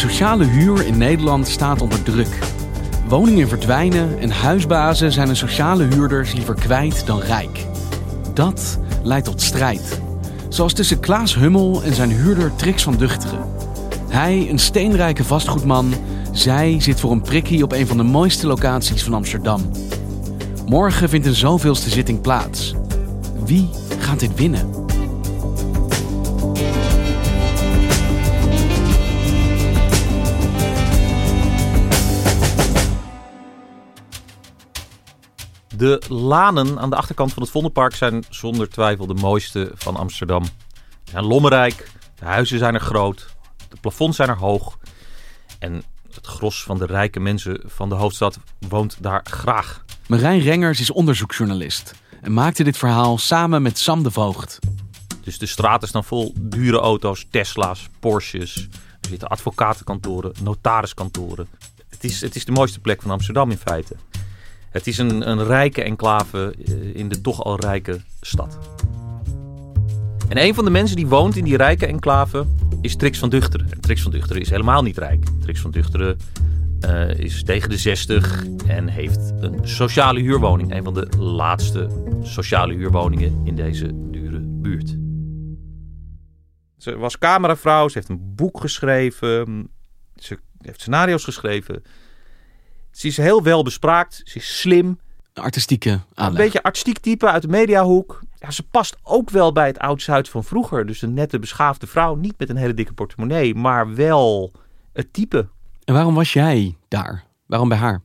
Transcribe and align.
Sociale 0.00 0.44
huur 0.44 0.86
in 0.86 0.98
Nederland 0.98 1.48
staat 1.48 1.82
onder 1.82 2.02
druk. 2.02 2.38
Woningen 3.08 3.48
verdwijnen 3.48 4.18
en 4.20 4.30
huisbazen 4.30 5.12
zijn 5.12 5.28
de 5.28 5.34
sociale 5.34 5.84
huurders 5.84 6.32
liever 6.32 6.54
kwijt 6.54 7.06
dan 7.06 7.20
rijk. 7.20 7.66
Dat 8.34 8.78
leidt 9.02 9.24
tot 9.24 9.42
strijd. 9.42 10.00
Zoals 10.48 10.72
tussen 10.72 11.00
Klaas 11.00 11.34
Hummel 11.34 11.82
en 11.82 11.94
zijn 11.94 12.10
huurder 12.10 12.56
Trix 12.56 12.82
van 12.82 12.96
Duchteren. 12.96 13.38
Hij, 14.08 14.46
een 14.50 14.58
steenrijke 14.58 15.24
vastgoedman, 15.24 15.94
zij 16.32 16.76
zit 16.78 17.00
voor 17.00 17.10
een 17.10 17.22
prikkie 17.22 17.62
op 17.62 17.72
een 17.72 17.86
van 17.86 17.96
de 17.96 18.02
mooiste 18.02 18.46
locaties 18.46 19.02
van 19.02 19.14
Amsterdam. 19.14 19.70
Morgen 20.66 21.08
vindt 21.08 21.26
een 21.26 21.34
zoveelste 21.34 21.90
zitting 21.90 22.20
plaats. 22.20 22.74
Wie 23.44 23.68
gaat 23.98 24.20
dit 24.20 24.34
winnen? 24.34 24.79
De 35.80 36.02
lanen 36.08 36.78
aan 36.78 36.90
de 36.90 36.96
achterkant 36.96 37.32
van 37.32 37.42
het 37.42 37.50
Vondelpark 37.50 37.94
zijn 37.94 38.24
zonder 38.28 38.68
twijfel 38.68 39.06
de 39.06 39.14
mooiste 39.14 39.70
van 39.74 39.96
Amsterdam. 39.96 40.44
Ze 40.44 41.10
zijn 41.10 41.24
lommerrijk, 41.24 41.90
de 42.18 42.24
huizen 42.24 42.58
zijn 42.58 42.74
er 42.74 42.80
groot, 42.80 43.26
de 43.68 43.76
plafonds 43.80 44.16
zijn 44.16 44.28
er 44.28 44.36
hoog. 44.36 44.78
En 45.58 45.82
het 46.14 46.26
gros 46.26 46.62
van 46.62 46.78
de 46.78 46.86
rijke 46.86 47.20
mensen 47.20 47.60
van 47.64 47.88
de 47.88 47.94
hoofdstad 47.94 48.38
woont 48.68 48.96
daar 49.02 49.20
graag. 49.30 49.84
Marijn 50.06 50.40
Rengers 50.40 50.80
is 50.80 50.90
onderzoeksjournalist 50.90 51.94
en 52.20 52.32
maakte 52.32 52.64
dit 52.64 52.76
verhaal 52.76 53.18
samen 53.18 53.62
met 53.62 53.78
Sam 53.78 54.02
de 54.02 54.10
Voogd. 54.10 54.58
Dus 55.22 55.38
de 55.38 55.46
straten 55.46 55.88
staan 55.88 56.04
vol 56.04 56.34
dure 56.38 56.78
auto's, 56.78 57.26
Tesla's, 57.30 57.88
Porsches. 58.00 58.68
Er 59.00 59.08
zitten 59.08 59.28
advocatenkantoren, 59.28 60.32
notariskantoren. 60.42 61.48
Het 61.88 62.04
is, 62.04 62.20
het 62.20 62.36
is 62.36 62.44
de 62.44 62.52
mooiste 62.52 62.80
plek 62.80 63.02
van 63.02 63.10
Amsterdam 63.10 63.50
in 63.50 63.58
feite. 63.58 63.96
Het 64.70 64.86
is 64.86 64.98
een, 64.98 65.30
een 65.30 65.44
rijke 65.44 65.82
enclave 65.82 66.54
eh, 66.64 66.94
in 66.94 67.08
de 67.08 67.20
toch 67.20 67.44
al 67.44 67.60
rijke 67.60 68.00
stad. 68.20 68.58
En 70.28 70.42
een 70.42 70.54
van 70.54 70.64
de 70.64 70.70
mensen 70.70 70.96
die 70.96 71.06
woont 71.06 71.36
in 71.36 71.44
die 71.44 71.56
rijke 71.56 71.86
enclave 71.86 72.46
is 72.80 72.96
Trix 72.96 73.18
van 73.18 73.28
Duchteren. 73.28 73.72
En 73.72 73.80
Trix 73.80 74.02
van 74.02 74.10
Duchteren 74.10 74.42
is 74.42 74.50
helemaal 74.50 74.82
niet 74.82 74.98
rijk. 74.98 75.24
Trix 75.40 75.60
van 75.60 75.70
Duchteren 75.70 76.18
uh, 76.86 77.18
is 77.18 77.42
tegen 77.42 77.68
de 77.68 77.76
60 77.76 78.44
en 78.66 78.88
heeft 78.88 79.32
een 79.40 79.58
sociale 79.62 80.20
huurwoning. 80.20 80.74
Een 80.74 80.84
van 80.84 80.94
de 80.94 81.08
laatste 81.18 81.88
sociale 82.22 82.74
huurwoningen 82.74 83.40
in 83.44 83.56
deze 83.56 84.10
dure 84.10 84.40
buurt. 84.40 84.96
Ze 86.76 86.96
was 86.96 87.18
cameravrouw, 87.18 87.88
ze 87.88 87.98
heeft 87.98 88.10
een 88.10 88.34
boek 88.34 88.60
geschreven, 88.60 89.68
ze 90.16 90.38
heeft 90.58 90.80
scenario's 90.80 91.24
geschreven. 91.24 91.82
Ze 92.90 93.06
is 93.06 93.16
heel 93.16 93.42
wel 93.42 93.62
bespraakt, 93.62 94.20
ze 94.24 94.38
is 94.38 94.60
slim. 94.60 94.98
Een 95.32 95.42
artistieke 95.42 96.00
aanleg. 96.14 96.38
Een 96.38 96.44
beetje 96.44 96.62
artistiek 96.62 96.98
type 96.98 97.26
uit 97.26 97.42
de 97.42 97.48
mediahoek. 97.48 98.20
Ja, 98.38 98.50
ze 98.50 98.62
past 98.62 98.96
ook 99.02 99.30
wel 99.30 99.52
bij 99.52 99.66
het 99.66 99.78
oud-Zuid 99.78 100.28
van 100.28 100.44
vroeger. 100.44 100.86
Dus 100.86 101.02
een 101.02 101.14
nette, 101.14 101.38
beschaafde 101.38 101.86
vrouw. 101.86 102.14
Niet 102.14 102.38
met 102.38 102.48
een 102.48 102.56
hele 102.56 102.74
dikke 102.74 102.92
portemonnee, 102.92 103.54
maar 103.54 103.94
wel 103.94 104.52
het 104.92 105.12
type. 105.12 105.48
En 105.84 105.94
waarom 105.94 106.14
was 106.14 106.32
jij 106.32 106.76
daar? 106.88 107.24
Waarom 107.46 107.68
bij 107.68 107.78
haar? 107.78 108.02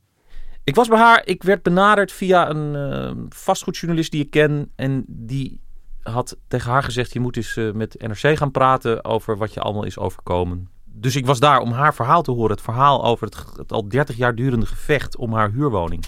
Ik 0.63 0.75
was 0.75 0.87
bij 0.87 0.97
haar. 0.97 1.21
Ik 1.25 1.43
werd 1.43 1.63
benaderd 1.63 2.11
via 2.11 2.49
een 2.49 2.73
uh, 2.75 3.23
vastgoedjournalist 3.29 4.11
die 4.11 4.23
ik 4.23 4.29
ken. 4.29 4.71
En 4.75 5.03
die 5.07 5.61
had 6.01 6.37
tegen 6.47 6.71
haar 6.71 6.83
gezegd: 6.83 7.13
Je 7.13 7.19
moet 7.19 7.37
eens 7.37 7.55
uh, 7.55 7.73
met 7.73 7.95
NRC 8.01 8.37
gaan 8.37 8.51
praten 8.51 9.05
over 9.05 9.37
wat 9.37 9.53
je 9.53 9.59
allemaal 9.59 9.83
is 9.83 9.97
overkomen. 9.97 10.69
Dus 10.95 11.15
ik 11.15 11.25
was 11.25 11.39
daar 11.39 11.59
om 11.59 11.71
haar 11.71 11.93
verhaal 11.93 12.21
te 12.21 12.31
horen. 12.31 12.51
Het 12.51 12.61
verhaal 12.61 13.05
over 13.05 13.27
het, 13.27 13.45
het 13.57 13.71
al 13.71 13.87
30 13.87 14.15
jaar 14.15 14.35
durende 14.35 14.65
gevecht 14.65 15.15
om 15.15 15.33
haar 15.33 15.51
huurwoning. 15.51 16.05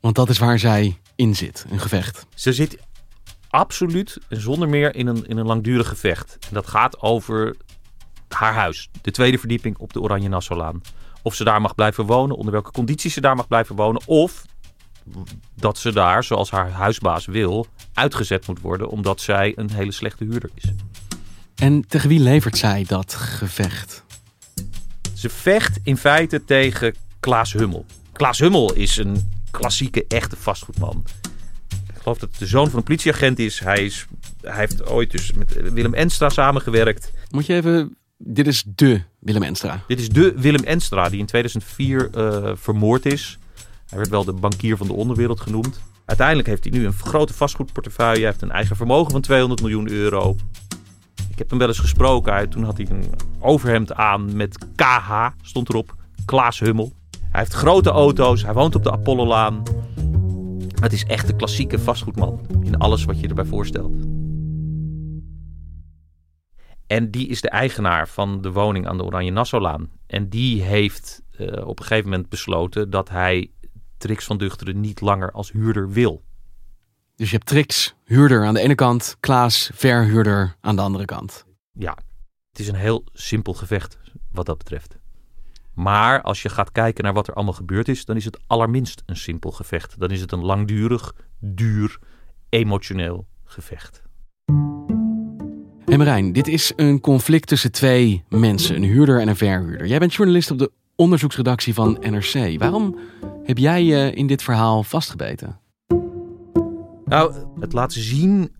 Want 0.00 0.14
dat 0.14 0.28
is 0.28 0.38
waar 0.38 0.58
zij 0.58 0.98
in 1.16 1.36
zit, 1.36 1.64
een 1.70 1.80
gevecht. 1.80 2.26
Ze 2.34 2.52
zit 2.52 2.78
absoluut 3.50 4.18
zonder 4.28 4.68
meer 4.68 4.94
in 4.94 5.06
een, 5.06 5.26
in 5.26 5.36
een 5.36 5.46
langdurig 5.46 5.88
gevecht. 5.88 6.38
En 6.40 6.54
dat 6.54 6.66
gaat 6.66 7.00
over 7.00 7.56
haar 8.28 8.54
huis. 8.54 8.88
De 9.02 9.10
tweede 9.10 9.38
verdieping 9.38 9.78
op 9.78 9.92
de 9.92 10.00
Oranje 10.00 10.28
Nassaulaan. 10.28 10.80
Of 11.22 11.34
ze 11.34 11.44
daar 11.44 11.60
mag 11.60 11.74
blijven 11.74 12.06
wonen, 12.06 12.36
onder 12.36 12.52
welke 12.52 12.70
condities 12.70 13.14
ze 13.14 13.20
daar 13.20 13.36
mag 13.36 13.48
blijven 13.48 13.76
wonen. 13.76 14.02
Of 14.06 14.44
dat 15.54 15.78
ze 15.78 15.92
daar, 15.92 16.24
zoals 16.24 16.50
haar 16.50 16.70
huisbaas 16.70 17.26
wil, 17.26 17.66
uitgezet 17.94 18.46
moet 18.46 18.60
worden 18.60 18.88
omdat 18.88 19.20
zij 19.20 19.52
een 19.56 19.70
hele 19.70 19.92
slechte 19.92 20.24
huurder 20.24 20.50
is. 20.54 20.72
En 21.54 21.86
tegen 21.86 22.08
wie 22.08 22.20
levert 22.20 22.58
zij 22.58 22.84
dat 22.88 23.14
gevecht? 23.14 24.04
Ze 25.20 25.28
vecht 25.28 25.78
in 25.82 25.96
feite 25.96 26.44
tegen 26.44 26.94
Klaas 27.20 27.52
Hummel. 27.52 27.86
Klaas 28.12 28.38
Hummel 28.38 28.74
is 28.74 28.96
een 28.96 29.32
klassieke, 29.50 30.04
echte 30.08 30.36
vastgoedman. 30.36 31.04
Ik 31.68 32.00
geloof 32.02 32.18
dat 32.18 32.28
het 32.30 32.38
de 32.38 32.46
zoon 32.46 32.68
van 32.68 32.78
een 32.78 32.84
politieagent 32.84 33.38
is. 33.38 33.58
Hij, 33.58 33.84
is, 33.84 34.06
hij 34.40 34.58
heeft 34.58 34.86
ooit 34.86 35.10
dus 35.10 35.32
met 35.32 35.72
Willem 35.72 35.94
Enstra 35.94 36.28
samengewerkt. 36.28 37.12
Moet 37.30 37.46
je 37.46 37.54
even... 37.54 37.96
Dit 38.16 38.46
is 38.46 38.64
de 38.66 39.02
Willem 39.18 39.42
Enstra. 39.42 39.84
Dit 39.86 40.00
is 40.00 40.08
de 40.08 40.32
Willem 40.36 40.64
Enstra 40.64 41.08
die 41.08 41.18
in 41.18 41.26
2004 41.26 42.10
uh, 42.14 42.50
vermoord 42.54 43.06
is. 43.06 43.38
Hij 43.86 43.98
werd 43.98 44.10
wel 44.10 44.24
de 44.24 44.32
bankier 44.32 44.76
van 44.76 44.86
de 44.86 44.92
onderwereld 44.92 45.40
genoemd. 45.40 45.80
Uiteindelijk 46.04 46.48
heeft 46.48 46.64
hij 46.64 46.72
nu 46.72 46.86
een 46.86 46.92
grote 46.92 47.34
vastgoedportefeuille. 47.34 48.18
Hij 48.18 48.28
heeft 48.28 48.42
een 48.42 48.50
eigen 48.50 48.76
vermogen 48.76 49.12
van 49.12 49.20
200 49.20 49.60
miljoen 49.60 49.88
euro. 49.90 50.36
Ik 51.40 51.48
heb 51.48 51.58
hem 51.58 51.66
wel 51.66 51.76
eens 51.76 51.86
gesproken. 51.86 52.48
Toen 52.48 52.64
had 52.64 52.76
hij 52.76 52.86
een 52.90 53.04
overhemd 53.38 53.94
aan 53.94 54.36
met 54.36 54.66
KH, 54.76 55.26
stond 55.42 55.68
erop. 55.68 55.94
Klaas 56.24 56.58
Hummel. 56.58 56.92
Hij 57.30 57.40
heeft 57.40 57.52
grote 57.52 57.90
auto's. 57.90 58.42
Hij 58.42 58.52
woont 58.52 58.74
op 58.74 58.82
de 58.82 58.90
Apollolaan. 58.90 59.62
Het 60.80 60.92
is 60.92 61.04
echt 61.04 61.28
een 61.28 61.36
klassieke 61.36 61.78
vastgoedman. 61.78 62.40
In 62.62 62.76
alles 62.76 63.04
wat 63.04 63.20
je 63.20 63.28
erbij 63.28 63.44
voorstelt. 63.44 63.92
En 66.86 67.10
die 67.10 67.28
is 67.28 67.40
de 67.40 67.50
eigenaar 67.50 68.08
van 68.08 68.40
de 68.40 68.52
woning 68.52 68.86
aan 68.86 68.96
de 68.96 69.04
Oranje 69.04 69.30
Nassaulaan. 69.30 69.90
En 70.06 70.28
die 70.28 70.62
heeft 70.62 71.22
uh, 71.38 71.66
op 71.66 71.78
een 71.78 71.84
gegeven 71.84 72.10
moment 72.10 72.28
besloten 72.28 72.90
dat 72.90 73.08
hij 73.08 73.50
Trix 73.98 74.24
van 74.24 74.38
Duchteren 74.38 74.80
niet 74.80 75.00
langer 75.00 75.30
als 75.30 75.52
huurder 75.52 75.90
wil. 75.90 76.22
Dus 77.20 77.30
je 77.30 77.36
hebt 77.36 77.48
Trix, 77.48 77.94
huurder 78.04 78.44
aan 78.44 78.54
de 78.54 78.60
ene 78.60 78.74
kant, 78.74 79.16
Klaas, 79.20 79.70
verhuurder 79.74 80.56
aan 80.60 80.76
de 80.76 80.82
andere 80.82 81.04
kant. 81.04 81.44
Ja, 81.72 81.96
het 82.48 82.58
is 82.58 82.68
een 82.68 82.74
heel 82.74 83.04
simpel 83.12 83.52
gevecht 83.52 83.98
wat 84.32 84.46
dat 84.46 84.58
betreft. 84.58 84.98
Maar 85.74 86.22
als 86.22 86.42
je 86.42 86.48
gaat 86.48 86.72
kijken 86.72 87.04
naar 87.04 87.12
wat 87.12 87.28
er 87.28 87.34
allemaal 87.34 87.54
gebeurd 87.54 87.88
is, 87.88 88.04
dan 88.04 88.16
is 88.16 88.24
het 88.24 88.38
allerminst 88.46 89.02
een 89.06 89.16
simpel 89.16 89.50
gevecht. 89.50 89.98
Dan 89.98 90.10
is 90.10 90.20
het 90.20 90.32
een 90.32 90.44
langdurig, 90.44 91.14
duur, 91.38 91.98
emotioneel 92.48 93.26
gevecht. 93.44 94.02
Hey 95.84 95.96
Marijn, 95.96 96.32
dit 96.32 96.48
is 96.48 96.72
een 96.76 97.00
conflict 97.00 97.48
tussen 97.48 97.72
twee 97.72 98.24
mensen, 98.28 98.76
een 98.76 98.82
huurder 98.82 99.20
en 99.20 99.28
een 99.28 99.36
verhuurder. 99.36 99.86
Jij 99.86 99.98
bent 99.98 100.14
journalist 100.14 100.50
op 100.50 100.58
de 100.58 100.72
onderzoeksredactie 100.96 101.74
van 101.74 101.96
NRC. 102.00 102.58
Waarom 102.58 102.98
heb 103.44 103.58
jij 103.58 103.84
je 103.84 104.12
in 104.12 104.26
dit 104.26 104.42
verhaal 104.42 104.82
vastgebeten? 104.82 105.59
Nou, 107.10 107.34
het 107.60 107.72
laat 107.72 107.92
zien 107.92 108.52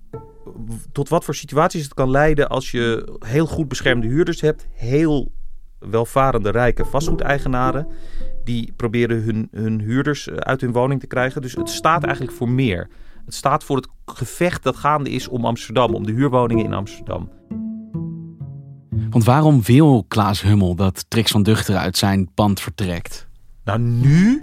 tot 0.92 1.08
wat 1.08 1.24
voor 1.24 1.34
situaties 1.34 1.82
het 1.82 1.94
kan 1.94 2.10
leiden 2.10 2.48
als 2.48 2.70
je 2.70 3.16
heel 3.18 3.46
goed 3.46 3.68
beschermde 3.68 4.06
huurders 4.06 4.40
hebt, 4.40 4.66
heel 4.72 5.32
welvarende 5.78 6.50
rijke 6.50 6.84
vastgoedeigenaren. 6.84 7.86
Die 8.44 8.72
proberen 8.76 9.22
hun, 9.22 9.48
hun 9.50 9.80
huurders 9.80 10.28
eh, 10.28 10.36
uit 10.36 10.60
hun 10.60 10.72
woning 10.72 11.00
te 11.00 11.06
krijgen. 11.06 11.42
Dus 11.42 11.54
het 11.54 11.68
staat 11.68 12.04
eigenlijk 12.04 12.36
voor 12.36 12.48
meer. 12.48 12.88
Het 13.24 13.34
staat 13.34 13.64
voor 13.64 13.76
het 13.76 13.88
gevecht 14.04 14.62
dat 14.62 14.76
gaande 14.76 15.10
is 15.10 15.28
om 15.28 15.44
Amsterdam, 15.44 15.94
om 15.94 16.06
de 16.06 16.12
huurwoningen 16.12 16.64
in 16.64 16.74
Amsterdam. 16.74 17.30
Want 19.10 19.24
waarom 19.24 19.62
wil 19.62 20.04
Klaas 20.08 20.42
Hummel 20.42 20.74
dat 20.74 21.04
Trix 21.08 21.30
van 21.30 21.42
Duchteren 21.42 21.80
uit 21.80 21.96
zijn 21.96 22.30
pand 22.34 22.60
vertrekt? 22.60 23.29
Nou, 23.64 23.78
nu 23.78 24.42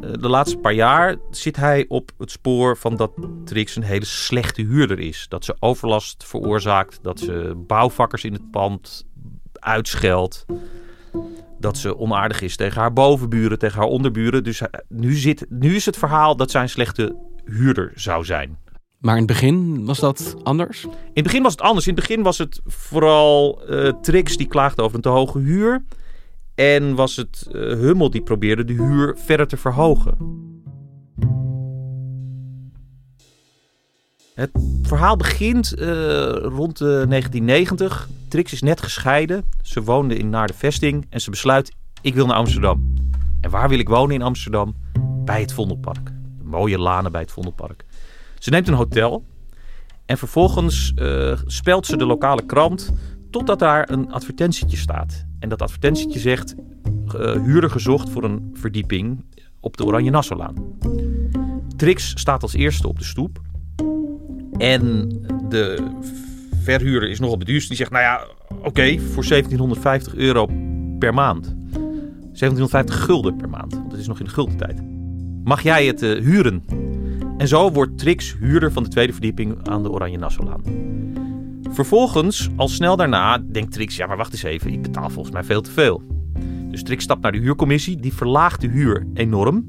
eh, 0.00 0.10
de 0.20 0.28
laatste 0.28 0.58
paar 0.58 0.72
jaar 0.72 1.16
zit 1.30 1.56
hij 1.56 1.84
op 1.88 2.10
het 2.18 2.30
spoor 2.30 2.76
van 2.76 2.96
dat 2.96 3.12
Trix 3.44 3.76
een 3.76 3.82
hele 3.82 4.04
slechte 4.04 4.62
huurder 4.62 4.98
is. 4.98 5.26
Dat 5.28 5.44
ze 5.44 5.56
overlast 5.58 6.24
veroorzaakt, 6.24 6.98
dat 7.02 7.18
ze 7.18 7.64
bouwvakkers 7.66 8.24
in 8.24 8.32
het 8.32 8.50
pand 8.50 9.06
uitscheldt. 9.52 10.44
Dat 11.58 11.78
ze 11.78 11.98
onaardig 11.98 12.40
is 12.40 12.56
tegen 12.56 12.80
haar 12.80 12.92
bovenburen, 12.92 13.58
tegen 13.58 13.78
haar 13.78 13.88
onderburen. 13.88 14.44
Dus 14.44 14.62
nu, 14.88 15.14
zit, 15.14 15.46
nu 15.48 15.74
is 15.74 15.86
het 15.86 15.96
verhaal 15.96 16.36
dat 16.36 16.50
zij 16.50 16.62
een 16.62 16.68
slechte 16.68 17.16
huurder 17.44 17.92
zou 17.94 18.24
zijn. 18.24 18.58
Maar 18.98 19.14
in 19.14 19.22
het 19.22 19.32
begin 19.32 19.84
was 19.84 19.98
dat 19.98 20.36
anders? 20.42 20.82
In 20.84 20.90
het 21.12 21.22
begin 21.22 21.42
was 21.42 21.52
het 21.52 21.60
anders. 21.60 21.86
In 21.86 21.94
het 21.94 22.06
begin 22.06 22.22
was 22.22 22.38
het 22.38 22.60
vooral 22.64 23.62
uh, 23.70 23.92
Trix 24.00 24.36
die 24.36 24.46
klaagde 24.46 24.82
over 24.82 24.96
een 24.96 25.02
te 25.02 25.08
hoge 25.08 25.38
huur. 25.38 25.84
En 26.56 26.94
was 26.94 27.16
het 27.16 27.46
uh, 27.52 27.72
Hummel 27.72 28.10
die 28.10 28.22
probeerde 28.22 28.64
de 28.64 28.72
huur 28.72 29.16
verder 29.18 29.46
te 29.46 29.56
verhogen. 29.56 30.14
Het 34.34 34.50
verhaal 34.82 35.16
begint 35.16 35.74
uh, 35.78 35.86
rond 36.30 36.78
de 36.78 37.04
1990. 37.08 38.08
Trix 38.28 38.52
is 38.52 38.62
net 38.62 38.80
gescheiden. 38.80 39.44
Ze 39.62 39.82
woonde 39.82 40.16
in 40.16 40.28
Naar 40.28 40.46
de 40.46 40.54
Vesting 40.54 41.06
en 41.08 41.20
ze 41.20 41.30
besluit: 41.30 41.72
ik 42.00 42.14
wil 42.14 42.26
naar 42.26 42.36
Amsterdam. 42.36 42.94
En 43.40 43.50
waar 43.50 43.68
wil 43.68 43.78
ik 43.78 43.88
wonen 43.88 44.14
in 44.14 44.22
Amsterdam? 44.22 44.74
Bij 45.24 45.40
het 45.40 45.52
Vondelpark. 45.52 46.12
De 46.38 46.44
mooie 46.44 46.78
lanen 46.78 47.12
bij 47.12 47.20
het 47.20 47.32
Vondelpark. 47.32 47.84
Ze 48.38 48.50
neemt 48.50 48.68
een 48.68 48.74
hotel 48.74 49.24
en 50.06 50.18
vervolgens 50.18 50.92
uh, 50.96 51.38
spelt 51.46 51.86
ze 51.86 51.96
de 51.96 52.06
lokale 52.06 52.46
krant 52.46 52.92
totdat 53.36 53.58
daar 53.58 53.90
een 53.90 54.12
advertentietje 54.12 54.76
staat. 54.76 55.24
En 55.38 55.48
dat 55.48 55.62
advertentietje 55.62 56.18
zegt: 56.18 56.54
uh, 56.54 57.32
huurder 57.32 57.70
gezocht 57.70 58.10
voor 58.10 58.24
een 58.24 58.50
verdieping 58.54 59.24
op 59.60 59.76
de 59.76 59.84
Oranje 59.84 60.10
Nassaulaan. 60.10 60.54
Trix 61.76 62.12
staat 62.20 62.42
als 62.42 62.54
eerste 62.54 62.88
op 62.88 62.98
de 62.98 63.04
stoep. 63.04 63.40
En 64.58 65.08
de 65.48 65.90
verhuurder 66.62 67.08
is 67.08 67.20
nogal 67.20 67.36
beduurd. 67.36 67.68
Die 67.68 67.76
zegt: 67.76 67.90
Nou 67.90 68.02
ja, 68.02 68.26
oké, 68.48 68.98
voor 68.98 69.28
1750 69.28 70.14
euro 70.14 70.46
per 70.98 71.14
maand. 71.14 71.44
1750 71.44 73.04
gulden 73.04 73.36
per 73.36 73.48
maand, 73.48 73.74
want 73.74 73.90
het 73.90 74.00
is 74.00 74.06
nog 74.06 74.18
in 74.18 74.24
de 74.24 74.30
guldentijd. 74.30 74.82
Mag 75.44 75.62
jij 75.62 75.86
het 75.86 76.02
uh, 76.02 76.24
huren? 76.24 76.64
En 77.38 77.48
zo 77.48 77.72
wordt 77.72 77.98
Trix 77.98 78.36
huurder 78.40 78.72
van 78.72 78.82
de 78.82 78.88
tweede 78.88 79.12
verdieping 79.12 79.68
aan 79.68 79.82
de 79.82 79.90
Oranje 79.90 80.18
Nassaulaan. 80.18 80.62
Vervolgens, 81.76 82.48
al 82.56 82.68
snel 82.68 82.96
daarna, 82.96 83.38
denkt 83.38 83.72
Trix: 83.72 83.96
ja, 83.96 84.06
maar 84.06 84.16
wacht 84.16 84.32
eens 84.32 84.42
even, 84.42 84.72
ik 84.72 84.82
betaal 84.82 85.10
volgens 85.10 85.34
mij 85.34 85.44
veel 85.44 85.60
te 85.60 85.70
veel. 85.70 86.02
Dus 86.70 86.82
Trix 86.82 87.04
stapt 87.04 87.22
naar 87.22 87.32
de 87.32 87.38
huurcommissie, 87.38 88.00
die 88.00 88.12
verlaagt 88.12 88.60
de 88.60 88.68
huur 88.68 89.06
enorm. 89.14 89.66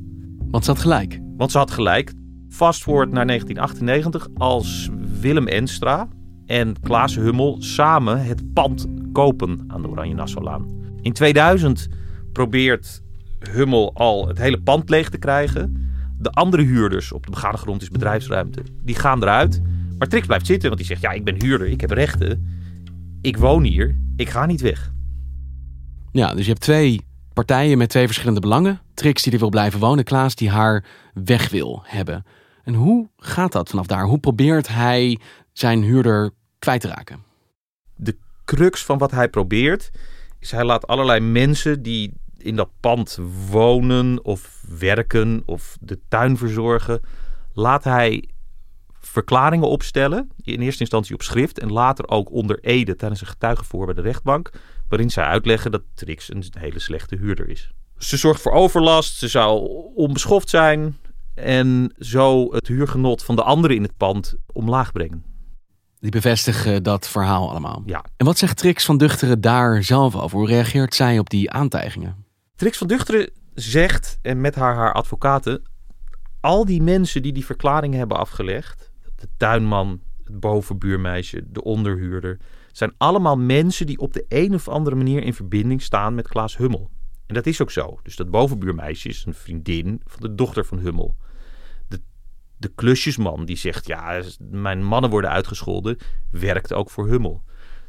Want 0.52 0.66
ze 0.66 0.72
had 0.72 0.80
gelijk. 0.80 1.20
Want 1.38 1.52
ze 1.52 1.58
had 1.58 1.72
gelijk. 1.72 2.14
Fast 2.50 2.84
forward 2.84 3.12
naar 3.12 3.26
1998, 3.26 4.28
als 4.38 4.90
Willem 5.22 5.48
Enstra 5.48 6.08
en 6.46 6.76
Klaas 6.82 7.16
Hummel 7.16 7.56
samen 7.60 8.26
het 8.26 8.54
pand 8.54 8.88
kopen 9.12 9.64
aan 9.68 9.82
de 9.82 9.88
Oranje 9.88 10.16
Nassaulaan. 10.16 10.66
In 11.02 11.14
2000 11.14 11.88
probeert 12.32 13.02
Hummel 13.40 13.94
al 13.94 14.28
het 14.28 14.38
hele 14.38 14.62
pand 14.62 14.90
leeg 14.90 15.10
te 15.10 15.18
krijgen. 15.18 15.92
De 16.20 16.32
andere 16.32 16.64
huurders 16.64 17.12
op 17.12 17.26
de 17.26 17.32
begane 17.32 17.58
grond 17.58 17.82
is 17.82 17.90
bedrijfsruimte. 17.90 18.62
Die 18.84 18.96
gaan 18.96 19.22
eruit. 19.22 19.62
Maar 19.98 20.08
Trix 20.08 20.26
blijft 20.26 20.46
zitten, 20.46 20.68
want 20.68 20.82
die 20.82 20.90
zegt: 20.90 21.02
Ja, 21.02 21.12
ik 21.12 21.24
ben 21.24 21.42
huurder, 21.42 21.68
ik 21.68 21.82
heb 21.82 21.92
rechten. 21.92 22.48
Ik 23.22 23.38
woon 23.38 23.64
hier, 23.64 24.00
ik 24.16 24.30
ga 24.30 24.46
niet 24.46 24.62
weg. 24.62 24.92
Ja, 26.12 26.34
dus 26.34 26.44
je 26.44 26.52
hebt 26.52 26.62
twee 26.62 27.02
partijen 27.34 27.78
met 27.78 27.90
twee 27.90 28.06
verschillende 28.06 28.40
belangen. 28.40 28.82
Trix 28.94 29.22
die 29.22 29.34
er 29.34 29.40
wil 29.40 29.50
blijven 29.50 29.80
wonen, 29.80 30.04
Klaas 30.04 30.36
die 30.36 30.50
haar 30.50 30.86
weg 31.14 31.50
wil 31.50 31.82
hebben. 31.84 32.26
En 32.64 32.74
hoe 32.74 33.10
gaat 33.18 33.52
dat 33.52 33.70
vanaf 33.70 33.86
daar? 33.86 34.06
Hoe 34.06 34.20
probeert 34.20 34.68
hij 34.68 35.20
zijn 35.54 35.84
huurder 35.84 36.32
kwijt 36.60 36.82
te 36.82 36.88
raken? 36.88 37.24
De 37.96 38.18
crux 38.46 38.86
van 38.86 38.98
wat 38.98 39.12
hij 39.12 39.30
probeert 39.30 39.92
is 40.40 40.52
hij 40.52 40.64
laat 40.64 40.88
allerlei 40.88 41.20
mensen 41.20 41.82
die 41.84 42.14
in 42.38 42.56
dat 42.56 42.70
pand 42.80 43.20
wonen 43.50 44.26
of 44.26 44.64
werken 44.80 45.42
of 45.46 45.78
de 45.82 46.00
tuin 46.08 46.38
verzorgen, 46.38 47.02
laat 47.54 47.84
hij 47.84 48.30
verklaringen 49.08 49.68
opstellen. 49.68 50.30
In 50.42 50.62
eerste 50.62 50.82
instantie 50.82 51.14
op 51.14 51.22
schrift 51.22 51.60
en 51.60 51.72
later 51.72 52.08
ook 52.08 52.32
onder 52.32 52.60
ede 52.60 52.96
tijdens 52.96 53.22
een 53.22 53.28
getuigenvoor 53.28 53.86
bij 53.86 53.94
de 53.94 54.02
rechtbank. 54.02 54.52
Waarin 54.90 55.10
zij 55.10 55.24
uitleggen 55.24 55.72
dat 55.72 55.82
Trix 55.94 56.34
een 56.34 56.44
hele 56.60 56.80
slechte 56.80 57.16
huurder 57.16 57.50
is. 57.50 57.72
Ze 57.98 58.18
zorgt 58.18 58.42
voor 58.42 58.52
overlast, 58.52 59.18
ze 59.18 59.28
zou 59.28 59.70
onbeschoft 59.96 60.50
zijn 60.50 60.98
en 61.34 61.94
zo 62.00 62.54
het 62.54 62.68
huurgenot 62.68 63.24
van 63.24 63.36
de 63.36 63.44
anderen 63.44 63.76
in 63.76 63.84
het 63.84 63.98
pand 63.98 64.36
omlaag 64.54 64.92
brengen. 64.92 65.24
Die 66.00 66.12
bevestigen 66.12 66.84
dat 66.84 67.08
verhaal 67.08 67.50
allemaal. 67.50 67.84
Ja. 67.86 68.04
En 68.18 68.26
wat 68.26 68.38
zegt 68.38 68.58
Trix 68.58 68.86
van 68.86 68.98
Duchteren 68.98 69.42
daar 69.42 69.84
zelf 69.84 70.16
over? 70.16 70.38
Hoe 70.38 70.48
reageert 70.48 70.96
zij 70.96 71.20
op 71.20 71.30
die 71.30 71.52
aantijgingen? 71.52 72.26
Trix 72.56 72.78
van 72.78 72.88
Duchteren 72.88 73.30
zegt, 73.54 74.20
en 74.22 74.42
met 74.42 74.56
haar 74.56 74.76
haar 74.76 74.94
advocaten, 74.94 75.62
al 76.42 76.66
die 76.66 76.82
mensen 76.82 77.22
die 77.22 77.34
die 77.34 77.46
verklaringen 77.46 77.98
hebben 77.98 78.18
afgelegd, 78.18 78.92
de 79.18 79.28
tuinman, 79.38 80.02
het 80.24 80.40
bovenbuurmeisje, 80.40 81.44
de 81.48 81.64
onderhuurder, 81.64 82.40
zijn 82.72 82.94
allemaal 82.98 83.38
mensen 83.38 83.86
die 83.86 84.00
op 84.00 84.14
de 84.14 84.26
een 84.28 84.54
of 84.54 84.68
andere 84.68 84.96
manier 84.96 85.24
in 85.24 85.34
verbinding 85.34 85.82
staan 85.82 86.16
met 86.16 86.28
Klaas 86.28 86.58
Hummel. 86.58 86.92
En 87.26 87.34
dat 87.34 87.46
is 87.46 87.62
ook 87.62 87.72
zo. 87.72 88.00
Dus 88.04 88.16
dat 88.16 88.32
bovenbuurmeisje 88.32 89.10
is 89.10 89.26
een 89.26 89.34
vriendin 89.34 90.02
van 90.06 90.22
de 90.22 90.36
dochter 90.36 90.66
van 90.66 90.80
Hummel. 90.80 91.16
De, 91.88 92.02
de 92.58 92.72
klusjesman 92.76 93.46
die 93.46 93.58
zegt, 93.58 93.88
ja, 93.88 94.22
mijn 94.40 94.84
mannen 94.84 95.10
worden 95.10 95.30
uitgescholden, 95.30 95.98
werkt 96.32 96.74
ook 96.74 96.90
voor 96.90 97.08
Hummel. 97.08 97.44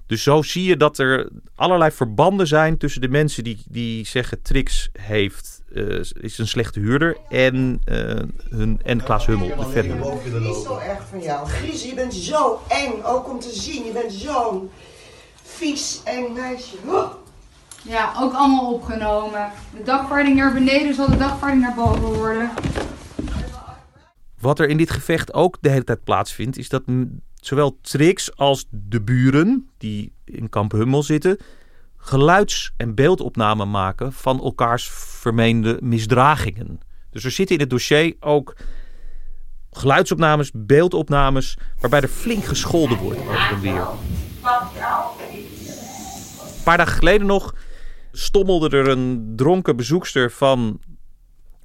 Dus 0.08 0.22
zo 0.22 0.42
zie 0.42 0.64
je 0.64 0.76
dat 0.76 0.98
er 0.98 1.28
allerlei 1.54 1.90
verbanden 1.90 2.46
zijn 2.46 2.76
tussen 2.76 3.00
de 3.00 3.08
mensen 3.08 3.44
die, 3.44 3.62
die 3.68 4.06
zeggen 4.06 4.42
Trix 4.42 4.88
heeft, 4.92 5.62
uh, 5.72 6.00
is 6.20 6.38
een 6.38 6.48
slechte 6.48 6.80
huurder 6.80 7.16
en, 7.28 7.80
uh, 7.86 7.94
hun, 8.50 8.80
en 8.82 9.02
Klaas 9.02 9.26
Hummel, 9.26 9.56
de 9.56 9.66
verhuurder. 9.66 10.12
Het 10.12 10.56
is 10.56 10.62
zo 10.62 10.78
erg 10.78 11.06
van 11.10 11.20
jou. 11.20 11.48
Gries, 11.48 11.84
je 11.84 11.94
bent 11.94 12.14
zo 12.14 12.60
eng, 12.68 13.02
ook 13.02 13.30
om 13.30 13.40
te 13.40 13.50
zien. 13.50 13.84
Je 13.84 13.92
bent 13.92 14.12
zo'n 14.12 14.70
vies 15.42 16.00
eng 16.04 16.32
meisje. 16.32 16.76
Ja, 17.82 18.12
ook 18.20 18.32
allemaal 18.32 18.72
opgenomen. 18.72 19.50
De 19.76 19.82
dagvaarding 19.82 20.36
naar 20.36 20.52
beneden 20.52 20.94
zal 20.94 21.10
de 21.10 21.16
dagvaarding 21.16 21.62
naar 21.62 21.74
boven 21.74 22.14
worden. 22.14 22.50
Wat 24.40 24.58
er 24.58 24.68
in 24.68 24.76
dit 24.76 24.90
gevecht 24.90 25.34
ook 25.34 25.58
de 25.60 25.68
hele 25.68 25.84
tijd 25.84 26.04
plaatsvindt, 26.04 26.58
is 26.58 26.68
dat 26.68 26.82
zowel 27.40 27.78
Trix 27.80 28.36
als 28.36 28.66
de 28.70 29.02
buren 29.02 29.68
die 29.78 30.12
in 30.24 30.48
Kamp 30.48 30.72
Hummel 30.72 31.02
zitten, 31.02 31.38
geluids- 31.96 32.72
en 32.76 32.94
beeldopname 32.94 33.64
maken 33.64 34.12
van 34.12 34.42
elkaars 34.42 34.88
vermeende 34.92 35.78
misdragingen. 35.82 36.80
Dus 37.10 37.24
er 37.24 37.30
zitten 37.30 37.54
in 37.54 37.60
het 37.60 37.70
dossier 37.70 38.14
ook 38.20 38.56
geluidsopnames, 39.70 40.50
beeldopnames, 40.54 41.58
waarbij 41.80 42.00
er 42.00 42.08
flink 42.08 42.44
gescholden 42.44 42.98
wordt 42.98 43.18
over 43.18 43.50
en 43.50 43.60
weer. 43.60 43.86
Een 46.56 46.64
paar 46.64 46.76
dagen 46.76 46.96
geleden 46.96 47.26
nog 47.26 47.54
stommelde 48.12 48.76
er 48.76 48.88
een 48.88 49.32
dronken 49.36 49.76
bezoekster 49.76 50.30
van 50.30 50.80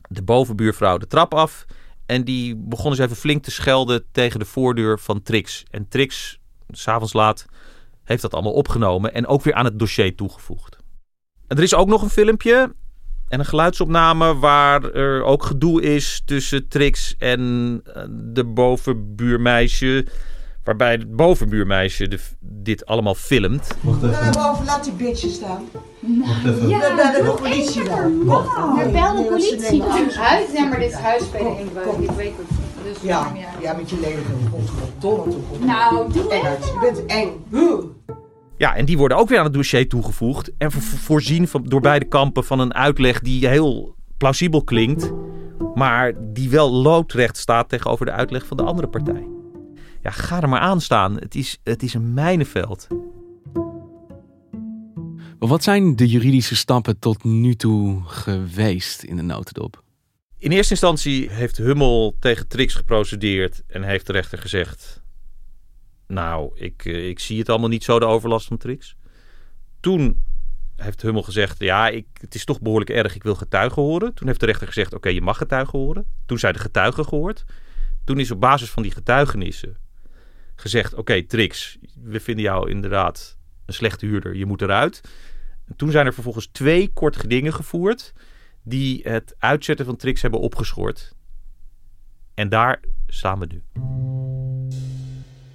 de 0.10 0.22
bovenbuurvrouw 0.22 0.98
de 0.98 1.08
trap 1.08 1.34
af. 1.34 1.65
En 2.05 2.24
die 2.24 2.55
begon 2.55 2.91
eens 2.91 3.00
even 3.00 3.15
flink 3.15 3.43
te 3.43 3.51
schelden 3.51 4.03
tegen 4.12 4.39
de 4.39 4.45
voordeur 4.45 5.00
van 5.00 5.22
Trix. 5.22 5.63
En 5.69 5.88
Trix, 5.88 6.39
s'avonds 6.69 7.13
laat, 7.13 7.45
heeft 8.03 8.22
dat 8.22 8.33
allemaal 8.33 8.53
opgenomen 8.53 9.13
en 9.13 9.27
ook 9.27 9.43
weer 9.43 9.53
aan 9.53 9.65
het 9.65 9.79
dossier 9.79 10.15
toegevoegd. 10.15 10.77
En 11.48 11.57
er 11.57 11.63
is 11.63 11.75
ook 11.75 11.88
nog 11.88 12.01
een 12.01 12.10
filmpje 12.10 12.75
en 13.27 13.39
een 13.39 13.45
geluidsopname 13.45 14.36
waar 14.36 14.83
er 14.83 15.24
ook 15.24 15.43
gedoe 15.43 15.81
is 15.81 16.22
tussen 16.25 16.67
Trix 16.67 17.15
en 17.17 17.81
eh, 17.83 18.03
de 18.10 18.45
bovenbuurmeisje. 18.45 20.07
Waarbij 20.63 20.91
het 20.91 21.15
bovenbuurmeisje 21.15 22.08
de, 22.08 22.20
dit 22.39 22.86
allemaal 22.86 23.15
filmt. 23.15 23.67
Wacht 23.82 24.03
even. 24.03 24.32
boven, 24.32 24.65
laat 24.65 24.84
die 24.84 24.93
bitch 24.93 25.29
staan. 25.29 25.63
Wacht 26.00 26.46
even. 26.46 26.67
Ja, 26.67 26.79
we 26.79 26.96
bellen 26.96 27.25
de 27.25 27.41
politie 27.41 27.84
dan. 27.84 28.24
Kom. 28.27 28.77
We 28.77 28.89
bellen 28.91 29.15
de 29.15 29.27
politie. 29.29 29.84
Huis, 30.13 30.51
ja, 30.53 30.65
maar 30.65 30.79
dit 30.79 30.89
is 30.89 30.96
huisspelen 30.96 31.60
in 31.60 31.70
Ik 32.00 32.12
weet 32.12 32.34
het. 32.38 32.48
Dus 32.84 32.98
ja, 33.01 33.32
ja, 33.62 33.74
met 33.74 33.89
je 33.89 34.00
lelijke 34.00 35.65
Nou, 35.65 36.13
doe 36.13 36.34
het. 36.34 36.65
Je 36.65 36.77
bent 36.82 37.05
eng. 37.05 37.29
Ja, 38.58 38.75
en 38.75 38.86
die 38.86 38.98
worden 38.98 39.17
ook 39.17 39.29
weer 39.29 39.38
aan 39.38 39.43
het 39.43 39.53
dossier 39.53 39.89
toegevoegd. 39.89 40.51
En 40.58 40.72
voorzien 40.72 41.48
van, 41.48 41.63
door 41.63 41.82
beide 41.82 42.05
kampen 42.05 42.43
van 42.43 42.60
een 42.60 42.74
uitleg 42.74 43.20
die 43.20 43.48
heel 43.48 43.96
plausibel 44.17 44.63
klinkt. 44.63 45.12
Maar 45.74 46.13
die 46.20 46.50
wel 46.50 46.72
loodrecht 46.72 47.38
staat 47.38 47.70
tegenover 47.70 48.05
de 48.05 48.12
uitleg 48.12 48.46
van 48.46 48.58
de 48.58 48.63
andere 48.63 48.88
partij 48.88 49.34
ja, 50.03 50.12
ga 50.12 50.41
er 50.41 50.50
maar 50.50 50.60
aan 50.60 50.81
staan. 50.81 51.15
Het 51.15 51.36
is, 51.36 51.60
het 51.63 51.83
is 51.83 51.93
een 51.93 52.13
mijnenveld. 52.13 52.88
Wat 55.39 55.63
zijn 55.63 55.95
de 55.95 56.07
juridische 56.07 56.55
stappen 56.55 57.00
tot 57.00 57.24
nu 57.24 57.55
toe 57.55 58.01
geweest 58.05 59.03
in 59.03 59.15
de 59.15 59.22
notendop? 59.22 59.83
In 60.38 60.51
eerste 60.51 60.72
instantie 60.72 61.29
heeft 61.29 61.57
Hummel 61.57 62.15
tegen 62.19 62.48
Trix 62.48 62.74
geprocedeerd 62.74 63.63
en 63.67 63.83
heeft 63.83 64.05
de 64.05 64.12
rechter 64.12 64.38
gezegd: 64.38 65.01
Nou, 66.07 66.51
ik, 66.55 66.86
eh, 66.86 67.07
ik 67.07 67.19
zie 67.19 67.39
het 67.39 67.50
allemaal 67.50 67.69
niet 67.69 67.83
zo, 67.83 68.00
de 68.00 68.05
overlast 68.05 68.48
van 68.48 68.57
Trix. 68.57 68.95
Toen 69.79 70.24
heeft 70.75 71.01
Hummel 71.01 71.24
gezegd: 71.24 71.60
Ja, 71.60 71.89
ik, 71.89 72.05
het 72.13 72.36
is 72.36 72.45
toch 72.45 72.62
behoorlijk 72.62 72.89
erg, 72.89 73.15
ik 73.15 73.24
wil 73.24 73.36
getuigen 73.36 73.81
horen. 73.81 74.13
Toen 74.13 74.27
heeft 74.27 74.39
de 74.39 74.45
rechter 74.45 74.67
gezegd: 74.67 74.93
Oké, 74.93 75.10
je 75.10 75.22
mag 75.22 75.38
getuigen 75.38 75.79
horen. 75.79 76.05
Toen 76.25 76.39
zijn 76.39 76.53
de 76.53 76.60
getuigen 76.60 77.05
gehoord. 77.05 77.43
Toen 78.03 78.19
is 78.19 78.31
op 78.31 78.39
basis 78.39 78.69
van 78.69 78.83
die 78.83 78.91
getuigenissen 78.91 79.77
gezegd: 80.55 80.93
Oké, 80.93 81.24
Trix, 81.24 81.77
we 82.03 82.19
vinden 82.19 82.43
jou 82.43 82.69
inderdaad 82.69 83.38
een 83.65 83.74
slechte 83.74 84.05
huurder, 84.05 84.36
je 84.36 84.45
moet 84.45 84.62
eruit. 84.62 85.01
En 85.67 85.75
toen 85.75 85.91
zijn 85.91 86.05
er 86.05 86.13
vervolgens 86.13 86.48
twee 86.51 86.88
kort 86.93 87.15
gedingen 87.15 87.53
gevoerd 87.53 88.13
die 88.63 89.01
het 89.03 89.36
uitzetten 89.38 89.86
van 89.86 89.95
Trix 89.95 90.22
hebben 90.22 90.39
opgeschort. 90.39 91.15
En 92.33 92.50
daar 92.50 92.79
staan 93.07 93.39
we 93.39 93.45
nu. 93.45 93.62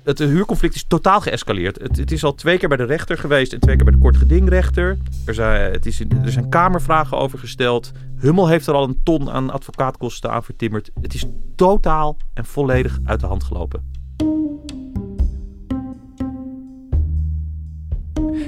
Het 0.02 0.18
huurconflict 0.18 0.74
is 0.74 0.84
totaal 0.84 1.20
geëscaleerd. 1.20 1.80
Het, 1.80 2.12
is 2.12 2.24
al 2.24 2.34
twee 2.34 2.58
keer 2.58 2.68
bij 2.68 2.76
de 2.76 2.84
rechter 2.84 3.18
geweest 3.18 3.52
en 3.52 3.60
twee 3.60 3.76
keer 3.76 3.84
bij 3.84 3.94
de 3.94 4.00
kortgedingrechter. 4.00 4.98
Er 5.26 5.34
zijn, 5.34 5.72
het 5.72 5.86
is, 5.86 6.00
er 6.00 6.30
zijn 6.30 6.48
kamervragen 6.48 7.16
over 7.16 7.38
gesteld. 7.38 7.92
Hummel 8.16 8.48
heeft 8.48 8.66
er 8.66 8.74
al 8.74 8.84
een 8.84 9.00
ton 9.02 9.30
aan 9.30 9.50
advocaatkosten 9.50 10.30
aan 10.30 10.44
vertimmerd. 10.44 10.90
Het 11.00 11.14
is 11.14 11.24
totaal 11.56 12.16
en 12.34 12.44
volledig 12.44 12.98
uit 13.04 13.20
de 13.20 13.26
hand 13.26 13.44
gelopen. 13.44 13.97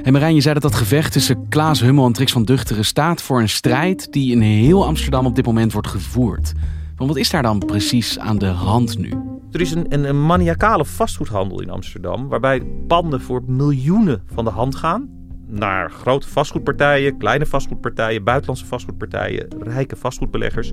En 0.02 0.12
Marijn, 0.12 0.35
je 0.35 0.40
zei 0.40 0.54
dat 0.54 0.62
dat 0.62 0.75
gevecht 0.75 1.12
tussen 1.12 1.49
Klaas 1.49 1.80
Hummel 1.80 2.07
en 2.07 2.12
Trix 2.12 2.33
van 2.33 2.45
Duchteren 2.45 2.85
staat 2.85 3.23
voor 3.23 3.40
een 3.40 3.49
strijd 3.49 4.12
die 4.12 4.33
in 4.33 4.40
heel 4.40 4.87
Amsterdam 4.87 5.26
op 5.26 5.35
dit 5.35 5.47
moment 5.47 5.73
wordt 5.73 5.88
gevoerd. 5.88 6.52
Maar 6.97 7.07
wat 7.07 7.16
is 7.16 7.30
daar 7.30 7.42
dan 7.42 7.59
precies 7.59 8.19
aan 8.19 8.38
de 8.38 8.47
hand 8.47 8.99
nu? 8.99 9.12
Er 9.52 9.61
is 9.61 9.71
een, 9.71 9.87
een, 9.88 10.04
een 10.04 10.26
maniacale 10.26 10.85
vastgoedhandel 10.85 11.61
in 11.61 11.71
Amsterdam, 11.71 12.28
waarbij 12.28 12.62
panden 12.87 13.21
voor 13.21 13.42
miljoenen 13.47 14.23
van 14.33 14.45
de 14.45 14.50
hand 14.50 14.75
gaan. 14.75 15.09
Naar 15.47 15.90
grote 15.90 16.28
vastgoedpartijen, 16.28 17.19
kleine 17.19 17.47
vastgoedpartijen, 17.47 18.25
buitenlandse 18.25 18.66
vastgoedpartijen, 18.66 19.49
rijke 19.61 19.97
vastgoedbeleggers. 19.97 20.73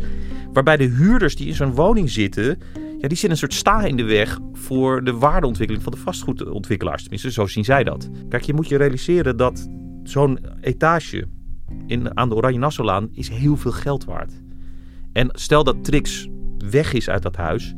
Waarbij 0.53 0.77
de 0.77 0.83
huurders 0.83 1.35
die 1.35 1.47
in 1.47 1.55
zo'n 1.55 1.73
woning 1.73 2.09
zitten, 2.09 2.59
ja, 2.97 3.07
die 3.07 3.17
zitten 3.17 3.29
een 3.29 3.37
soort 3.37 3.53
sta 3.53 3.81
in 3.81 3.97
de 3.97 4.03
weg 4.03 4.39
voor 4.53 5.03
de 5.03 5.13
waardeontwikkeling 5.13 5.83
van 5.83 5.93
de 5.93 5.99
vastgoedontwikkelaars. 5.99 7.01
Tenminste, 7.01 7.31
zo 7.31 7.47
zien 7.47 7.65
zij 7.65 7.83
dat. 7.83 8.09
Kijk, 8.29 8.43
je 8.43 8.53
moet 8.53 8.67
je 8.67 8.77
realiseren 8.77 9.37
dat 9.37 9.69
zo'n 10.03 10.39
etage 10.61 11.27
in, 11.87 12.17
aan 12.17 12.29
de 12.29 12.35
Oranje 12.35 12.59
Nassaulaan 12.59 13.09
is 13.11 13.29
heel 13.29 13.57
veel 13.57 13.71
geld 13.71 14.05
waard. 14.05 14.33
En 15.13 15.29
stel 15.31 15.63
dat 15.63 15.83
Trix 15.83 16.27
weg 16.69 16.93
is 16.93 17.09
uit 17.09 17.23
dat 17.23 17.35
huis, 17.35 17.73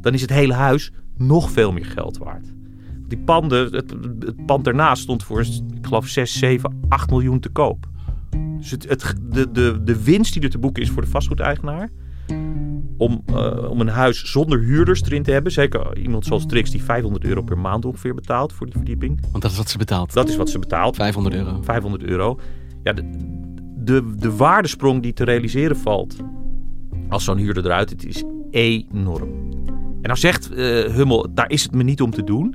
dan 0.00 0.14
is 0.14 0.20
het 0.20 0.30
hele 0.30 0.54
huis 0.54 0.92
nog 1.16 1.50
veel 1.50 1.72
meer 1.72 1.86
geld 1.86 2.18
waard. 2.18 2.46
Die 3.08 3.18
panden, 3.18 3.72
het, 3.72 3.90
het 4.18 4.46
pand 4.46 4.64
daarnaast 4.64 5.02
stond 5.02 5.24
voor, 5.24 5.40
ik 5.40 5.86
geloof, 5.86 6.06
6, 6.06 6.38
7, 6.38 6.80
8 6.88 7.10
miljoen 7.10 7.40
te 7.40 7.48
koop. 7.48 7.86
Dus 8.58 8.70
het, 8.70 8.88
het, 8.88 9.14
de, 9.22 9.50
de, 9.50 9.80
de 9.84 10.02
winst 10.02 10.32
die 10.32 10.42
er 10.42 10.50
te 10.50 10.58
boeken 10.58 10.82
is 10.82 10.90
voor 10.90 11.02
de 11.02 11.08
vastgoedeigenaar, 11.08 11.90
om, 12.96 13.22
uh, 13.30 13.70
om 13.70 13.80
een 13.80 13.88
huis 13.88 14.30
zonder 14.30 14.58
huurders 14.60 15.02
erin 15.02 15.22
te 15.22 15.30
hebben. 15.30 15.52
Zeker 15.52 15.98
iemand 15.98 16.24
zoals 16.24 16.46
Trix 16.46 16.70
die 16.70 16.82
500 16.82 17.24
euro 17.24 17.42
per 17.42 17.58
maand 17.58 17.84
ongeveer 17.84 18.14
betaalt 18.14 18.52
voor 18.52 18.66
die 18.66 18.76
verdieping. 18.76 19.20
Want 19.30 19.42
dat 19.42 19.50
is 19.50 19.56
wat 19.56 19.70
ze 19.70 19.78
betaalt. 19.78 20.12
Dat 20.12 20.28
is 20.28 20.36
wat 20.36 20.50
ze 20.50 20.58
betaalt. 20.58 20.96
500 20.96 21.34
euro. 21.34 21.62
500 21.62 22.02
euro. 22.02 22.40
Ja, 22.82 22.92
de, 22.92 23.10
de, 23.76 24.14
de 24.16 24.36
waardesprong 24.36 25.02
die 25.02 25.12
te 25.12 25.24
realiseren 25.24 25.76
valt 25.76 26.16
als 27.08 27.24
zo'n 27.24 27.38
huurder 27.38 27.64
eruit 27.64 27.90
het 27.90 28.04
is 28.04 28.24
enorm. 28.50 29.28
En 30.04 30.10
nou 30.10 30.18
zegt 30.18 30.50
uh, 30.50 30.56
Hummel, 30.84 31.26
daar 31.34 31.50
is 31.50 31.62
het 31.62 31.74
me 31.74 31.82
niet 31.82 32.02
om 32.02 32.10
te 32.10 32.24
doen. 32.24 32.54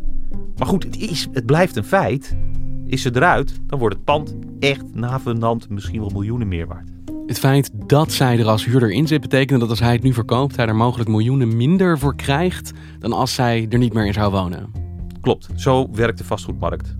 Maar 0.58 0.68
goed, 0.68 0.84
het, 0.84 0.98
is, 0.98 1.28
het 1.32 1.46
blijft 1.46 1.76
een 1.76 1.84
feit. 1.84 2.38
Is 2.86 3.02
ze 3.02 3.16
eruit, 3.16 3.60
dan 3.68 3.80
wordt 3.80 3.96
het 3.96 4.04
pand 4.04 4.36
echt 4.60 4.84
navenant 4.94 5.70
misschien 5.70 6.00
wel 6.00 6.10
miljoenen 6.10 6.48
meer 6.48 6.68
waard. 6.68 6.90
Het 7.30 7.40
feit 7.40 7.72
dat 7.88 8.12
zij 8.12 8.40
er 8.40 8.48
als 8.48 8.66
huurder 8.66 8.92
in 8.92 9.08
zit, 9.08 9.22
betekent 9.22 9.60
dat 9.60 9.70
als 9.70 9.80
hij 9.80 9.92
het 9.92 10.04
nu 10.04 10.14
verkoopt, 10.14 10.56
hij 10.56 10.68
er 10.68 10.76
mogelijk 10.76 11.10
miljoenen 11.10 11.58
minder 11.58 12.00
voor 12.00 12.16
krijgt 12.16 12.72
dan 13.00 13.14
als 13.14 13.34
zij 13.34 13.66
er 13.70 13.78
niet 13.78 13.94
meer 13.94 14.06
in 14.06 14.14
zou 14.14 14.32
wonen. 14.32 14.72
Klopt, 15.22 15.50
zo 15.56 15.92
werkt 15.92 16.18
de 16.18 16.24
vastgoedmarkt. 16.24 16.96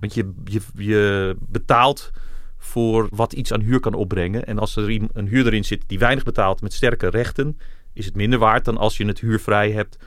Want 0.00 0.14
je, 0.14 0.32
je, 0.44 0.60
je 0.74 1.36
betaalt 1.40 2.10
voor 2.58 3.08
wat 3.10 3.32
iets 3.32 3.52
aan 3.52 3.60
huur 3.60 3.80
kan 3.80 3.94
opbrengen. 3.94 4.46
En 4.46 4.58
als 4.58 4.76
er 4.76 5.08
een 5.12 5.28
huurder 5.28 5.54
in 5.54 5.64
zit 5.64 5.84
die 5.86 5.98
weinig 5.98 6.24
betaalt 6.24 6.60
met 6.60 6.72
sterke 6.72 7.08
rechten, 7.08 7.58
is 7.92 8.04
het 8.04 8.14
minder 8.14 8.38
waard 8.38 8.64
dan 8.64 8.76
als 8.76 8.96
je 8.96 9.06
het 9.06 9.20
huurvrij 9.20 9.72
hebt 9.72 9.98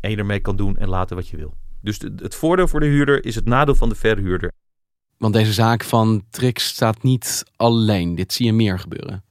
en 0.00 0.10
je 0.10 0.16
ermee 0.16 0.40
kan 0.40 0.56
doen 0.56 0.76
en 0.76 0.88
laten 0.88 1.16
wat 1.16 1.28
je 1.28 1.36
wil. 1.36 1.54
Dus 1.82 1.98
het 2.16 2.34
voordeel 2.34 2.68
voor 2.68 2.80
de 2.80 2.86
huurder 2.86 3.24
is 3.24 3.34
het 3.34 3.44
nadeel 3.44 3.74
van 3.74 3.88
de 3.88 3.94
verhuurder. 3.94 4.52
Want 5.20 5.34
deze 5.34 5.52
zaak 5.52 5.84
van 5.84 6.22
Trix 6.30 6.64
staat 6.64 7.02
niet 7.02 7.44
alleen. 7.56 8.14
Dit 8.14 8.32
zie 8.32 8.46
je 8.46 8.52
meer 8.52 8.78
gebeuren. 8.78 9.24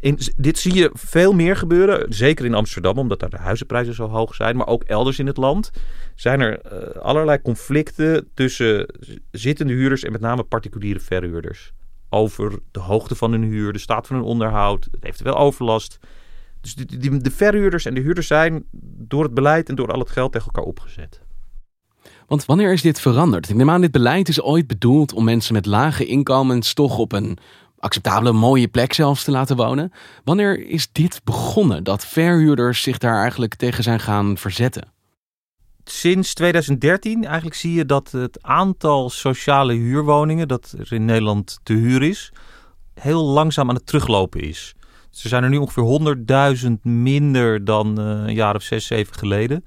In, 0.00 0.18
dit 0.36 0.58
zie 0.58 0.74
je 0.74 0.90
veel 0.92 1.32
meer 1.32 1.56
gebeuren. 1.56 2.12
Zeker 2.12 2.44
in 2.44 2.54
Amsterdam, 2.54 2.98
omdat 2.98 3.20
daar 3.20 3.30
de 3.30 3.36
huizenprijzen 3.36 3.94
zo 3.94 4.08
hoog 4.08 4.34
zijn. 4.34 4.56
Maar 4.56 4.66
ook 4.66 4.82
elders 4.82 5.18
in 5.18 5.26
het 5.26 5.36
land 5.36 5.70
zijn 6.14 6.40
er 6.40 6.60
uh, 6.72 7.00
allerlei 7.00 7.42
conflicten 7.42 8.28
tussen 8.34 8.86
zittende 9.30 9.72
huurders 9.72 10.02
en 10.02 10.12
met 10.12 10.20
name 10.20 10.42
particuliere 10.42 11.00
verhuurders. 11.00 11.72
Over 12.08 12.58
de 12.70 12.80
hoogte 12.80 13.14
van 13.14 13.32
hun 13.32 13.42
huur, 13.42 13.72
de 13.72 13.78
staat 13.78 14.06
van 14.06 14.16
hun 14.16 14.24
onderhoud, 14.24 14.88
eventueel 15.00 15.36
overlast. 15.36 15.98
Dus 16.60 16.74
de, 16.74 16.98
de, 16.98 17.16
de 17.16 17.30
verhuurders 17.30 17.84
en 17.84 17.94
de 17.94 18.00
huurders 18.00 18.26
zijn 18.26 18.64
door 18.98 19.22
het 19.22 19.34
beleid 19.34 19.68
en 19.68 19.74
door 19.74 19.92
al 19.92 20.00
het 20.00 20.10
geld 20.10 20.32
tegen 20.32 20.46
elkaar 20.46 20.68
opgezet. 20.68 21.26
Want 22.28 22.44
wanneer 22.44 22.72
is 22.72 22.82
dit 22.82 23.00
veranderd? 23.00 23.48
Ik 23.48 23.56
neem 23.56 23.70
aan, 23.70 23.80
dit 23.80 23.90
beleid 23.90 24.28
is 24.28 24.42
ooit 24.42 24.66
bedoeld 24.66 25.12
om 25.12 25.24
mensen 25.24 25.54
met 25.54 25.66
lage 25.66 26.06
inkomens 26.06 26.74
toch 26.74 26.98
op 26.98 27.12
een 27.12 27.38
acceptabele, 27.78 28.32
mooie 28.32 28.68
plek 28.68 28.92
zelfs 28.92 29.24
te 29.24 29.30
laten 29.30 29.56
wonen. 29.56 29.92
Wanneer 30.24 30.66
is 30.66 30.92
dit 30.92 31.20
begonnen, 31.24 31.84
dat 31.84 32.06
verhuurders 32.06 32.82
zich 32.82 32.98
daar 32.98 33.20
eigenlijk 33.20 33.54
tegen 33.54 33.82
zijn 33.82 34.00
gaan 34.00 34.38
verzetten? 34.38 34.92
Sinds 35.84 36.34
2013 36.34 37.24
eigenlijk 37.24 37.56
zie 37.56 37.72
je 37.72 37.86
dat 37.86 38.10
het 38.10 38.42
aantal 38.42 39.10
sociale 39.10 39.72
huurwoningen 39.72 40.48
dat 40.48 40.74
er 40.78 40.92
in 40.92 41.04
Nederland 41.04 41.58
te 41.62 41.72
huur 41.72 42.02
is, 42.02 42.32
heel 42.94 43.24
langzaam 43.24 43.68
aan 43.68 43.74
het 43.74 43.86
teruglopen 43.86 44.40
is. 44.40 44.74
Dus 45.10 45.22
er 45.22 45.28
zijn 45.28 45.42
er 45.42 45.50
nu 45.50 45.56
ongeveer 45.56 46.16
100.000 46.64 46.72
minder 46.82 47.64
dan 47.64 47.98
een 47.98 48.34
jaar 48.34 48.54
of 48.54 48.62
zes, 48.62 48.86
zeven 48.86 49.14
geleden. 49.14 49.64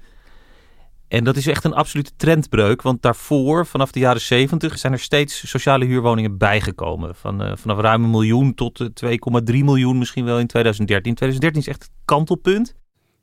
En 1.12 1.24
dat 1.24 1.36
is 1.36 1.46
echt 1.46 1.64
een 1.64 1.74
absolute 1.74 2.10
trendbreuk. 2.16 2.82
Want 2.82 3.02
daarvoor, 3.02 3.66
vanaf 3.66 3.92
de 3.92 3.98
jaren 3.98 4.20
70, 4.20 4.78
zijn 4.78 4.92
er 4.92 4.98
steeds 4.98 5.48
sociale 5.48 5.84
huurwoningen 5.84 6.38
bijgekomen. 6.38 7.14
Van, 7.14 7.42
uh, 7.42 7.52
vanaf 7.56 7.78
ruim 7.78 8.04
een 8.04 8.10
miljoen 8.10 8.54
tot 8.54 8.78
2,3 8.94 9.64
miljoen 9.64 9.98
misschien 9.98 10.24
wel 10.24 10.38
in 10.38 10.46
2013. 10.46 11.14
2013 11.14 11.60
is 11.62 11.68
echt 11.68 11.82
het 11.82 11.92
kantelpunt. 12.04 12.74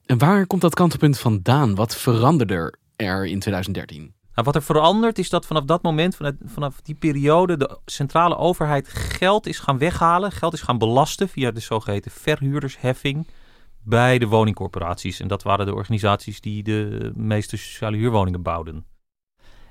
En 0.05 0.17
waar 0.17 0.48
komt 0.48 0.62
dat 0.62 0.74
kantelpunt 0.74 1.19
vandaan? 1.19 1.75
Wat 1.75 1.96
veranderde 1.96 2.74
er 2.96 3.25
in 3.25 3.39
2013? 3.39 4.01
Nou, 4.01 4.12
wat 4.34 4.55
er 4.55 4.63
verandert 4.63 5.19
is 5.19 5.29
dat 5.29 5.46
vanaf 5.46 5.63
dat 5.63 5.81
moment, 5.81 6.17
vanaf 6.46 6.81
die 6.81 6.96
periode, 6.96 7.58
de 7.58 7.77
centrale 7.86 8.38
overheid 8.38 8.88
geld 8.88 9.48
is 9.48 9.60
gaan 9.60 9.77
weghalen. 9.77 10.31
Geld 10.31 10.53
is 10.53 10.62
gaan 10.62 10.77
belasten 10.77 11.29
via 11.29 11.51
de 11.51 11.60
zogeheten 11.60 12.12
verhuurdersheffing 12.12 13.27
bij 13.89 14.19
de 14.19 14.27
woningcorporaties. 14.27 15.19
En 15.19 15.27
dat 15.27 15.43
waren 15.43 15.65
de 15.65 15.74
organisaties 15.74 16.41
die 16.41 16.63
de 16.63 17.12
meeste 17.15 17.58
sociale 17.58 17.98
huurwoningen 17.98 18.41
bouwden. 18.41 18.86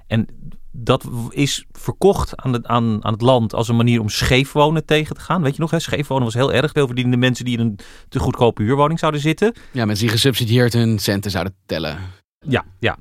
En 0.06 0.26
dat 0.72 1.08
is 1.30 1.64
verkocht 1.72 2.36
aan, 2.36 2.52
de, 2.52 2.60
aan, 2.62 3.04
aan 3.04 3.12
het 3.12 3.22
land 3.22 3.54
als 3.54 3.68
een 3.68 3.76
manier 3.76 4.00
om 4.00 4.08
scheefwonen 4.08 4.84
tegen 4.84 5.14
te 5.14 5.20
gaan. 5.20 5.42
Weet 5.42 5.54
je 5.54 5.60
nog, 5.60 5.70
hè? 5.70 5.78
scheefwonen 5.78 6.24
was 6.24 6.34
heel 6.34 6.52
erg 6.52 6.72
veel 6.72 6.86
verdienende 6.86 7.16
mensen 7.16 7.44
die 7.44 7.58
in 7.58 7.64
een 7.64 7.78
te 8.08 8.18
goedkope 8.18 8.62
huurwoning 8.62 8.98
zouden 8.98 9.20
zitten. 9.20 9.54
Ja, 9.72 9.84
mensen 9.84 10.04
die 10.04 10.14
gesubsidieerd 10.14 10.72
hun 10.72 10.98
centen 10.98 11.30
zouden 11.30 11.54
tellen. 11.66 11.98
Ja, 12.38 12.64
ja. 12.78 12.98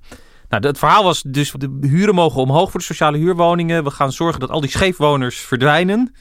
Nou, 0.49 0.67
het 0.67 0.77
verhaal 0.77 1.03
was 1.03 1.21
dus 1.21 1.51
de 1.51 1.77
huren 1.81 2.15
mogen 2.15 2.41
omhoog 2.41 2.71
voor 2.71 2.79
de 2.79 2.85
sociale 2.85 3.17
huurwoningen. 3.17 3.83
We 3.83 3.89
gaan 3.89 4.11
zorgen 4.11 4.39
dat 4.39 4.49
al 4.49 4.61
die 4.61 4.69
scheefwoners 4.69 5.39
verdwijnen. 5.39 6.15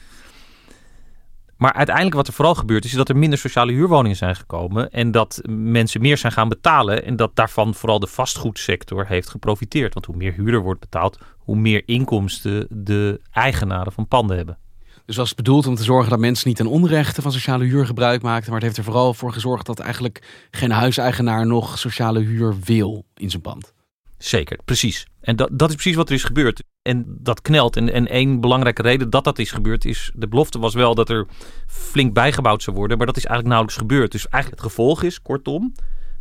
Maar 1.57 1.73
uiteindelijk 1.73 2.15
wat 2.15 2.27
er 2.27 2.33
vooral 2.33 2.55
gebeurt 2.55 2.85
is 2.85 2.91
dat 2.91 3.09
er 3.09 3.17
minder 3.17 3.39
sociale 3.39 3.71
huurwoningen 3.71 4.17
zijn 4.17 4.35
gekomen. 4.35 4.91
En 4.91 5.11
dat 5.11 5.41
mensen 5.49 6.01
meer 6.01 6.17
zijn 6.17 6.31
gaan 6.31 6.49
betalen. 6.49 7.05
En 7.05 7.15
dat 7.15 7.35
daarvan 7.35 7.73
vooral 7.73 7.99
de 7.99 8.07
vastgoedsector 8.07 9.07
heeft 9.07 9.29
geprofiteerd. 9.29 9.93
Want 9.93 10.05
hoe 10.05 10.15
meer 10.15 10.33
huurder 10.33 10.61
wordt 10.61 10.79
betaald, 10.79 11.17
hoe 11.37 11.55
meer 11.55 11.81
inkomsten 11.85 12.67
de 12.69 13.21
eigenaren 13.31 13.91
van 13.91 14.07
panden 14.07 14.37
hebben. 14.37 14.57
Dus 15.05 15.15
was 15.15 15.27
het 15.27 15.37
bedoeld 15.37 15.67
om 15.67 15.75
te 15.75 15.83
zorgen 15.83 16.09
dat 16.09 16.19
mensen 16.19 16.47
niet 16.47 16.57
ten 16.57 16.67
onrechte 16.67 17.21
van 17.21 17.31
sociale 17.31 17.63
huur 17.63 17.85
gebruik 17.85 18.21
maakten. 18.21 18.45
Maar 18.51 18.59
het 18.59 18.65
heeft 18.65 18.77
er 18.77 18.83
vooral 18.83 19.13
voor 19.13 19.33
gezorgd 19.33 19.65
dat 19.65 19.79
eigenlijk 19.79 20.47
geen 20.51 20.71
huiseigenaar 20.71 21.47
nog 21.47 21.77
sociale 21.77 22.19
huur 22.19 22.55
wil 22.63 23.05
in 23.15 23.29
zijn 23.29 23.41
pand. 23.41 23.73
Zeker, 24.17 24.57
precies. 24.65 25.07
En 25.19 25.35
dat, 25.35 25.49
dat 25.51 25.69
is 25.69 25.75
precies 25.75 25.95
wat 25.95 26.09
er 26.09 26.15
is 26.15 26.23
gebeurd. 26.23 26.63
En 26.81 27.05
dat 27.07 27.41
knelt. 27.41 27.75
En, 27.75 27.93
en 27.93 28.07
één 28.07 28.41
belangrijke 28.41 28.81
reden 28.81 29.09
dat 29.09 29.23
dat 29.23 29.39
is 29.39 29.51
gebeurd 29.51 29.85
is... 29.85 30.11
de 30.15 30.27
belofte 30.27 30.59
was 30.59 30.73
wel 30.73 30.95
dat 30.95 31.09
er 31.09 31.27
flink 31.67 32.13
bijgebouwd 32.13 32.63
zou 32.63 32.75
worden... 32.75 32.97
maar 32.97 33.05
dat 33.05 33.17
is 33.17 33.25
eigenlijk 33.25 33.55
nauwelijks 33.55 33.87
gebeurd. 33.87 34.11
Dus 34.11 34.27
eigenlijk 34.27 34.63
het 34.63 34.71
gevolg 34.71 35.03
is, 35.03 35.21
kortom... 35.21 35.73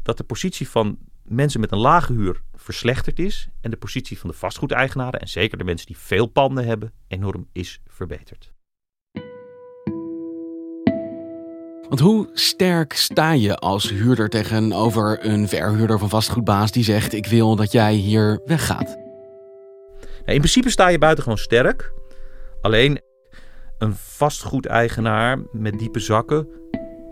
dat 0.02 0.16
de 0.16 0.24
positie 0.24 0.68
van 0.68 0.98
mensen 1.22 1.60
met 1.60 1.72
een 1.72 1.78
lage 1.78 2.12
huur 2.12 2.42
verslechterd 2.54 3.18
is... 3.18 3.48
en 3.60 3.70
de 3.70 3.76
positie 3.76 4.18
van 4.18 4.30
de 4.30 4.36
vastgoedeigenaren... 4.36 5.20
en 5.20 5.28
zeker 5.28 5.58
de 5.58 5.64
mensen 5.64 5.86
die 5.86 5.98
veel 5.98 6.26
panden 6.26 6.66
hebben... 6.66 6.92
enorm 7.08 7.48
is 7.52 7.80
verbeterd. 7.86 8.54
Want 11.88 12.00
hoe 12.00 12.28
sterk 12.32 12.92
sta 12.92 13.32
je 13.32 13.56
als 13.56 13.90
huurder 13.90 14.28
tegenover 14.28 15.26
een 15.26 15.48
verhuurder 15.48 16.02
of 16.02 16.10
vastgoedbaas 16.10 16.72
die 16.72 16.84
zegt: 16.84 17.12
Ik 17.12 17.26
wil 17.26 17.56
dat 17.56 17.72
jij 17.72 17.94
hier 17.94 18.40
weggaat? 18.44 19.04
in 20.24 20.38
principe 20.38 20.70
sta 20.70 20.88
je 20.88 20.98
buitengewoon 20.98 21.38
sterk. 21.38 21.92
Alleen 22.60 23.00
een 23.78 23.94
vastgoedeigenaar 23.94 25.38
met 25.52 25.78
diepe 25.78 25.98
zakken 25.98 26.48